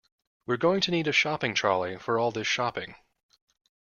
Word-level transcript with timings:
We're 0.47 0.57
going 0.57 0.81
to 0.81 0.89
need 0.89 1.05
a 1.07 1.11
shopping 1.11 1.53
trolley 1.53 1.97
for 1.99 2.17
all 2.17 2.31
this 2.31 2.47
shopping 2.47 2.95